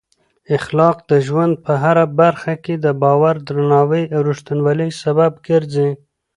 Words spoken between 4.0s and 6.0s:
او رښتینولۍ سبب ګرځي.